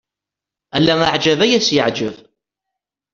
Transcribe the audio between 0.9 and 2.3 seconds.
aɛjab ay as-teɛjeb.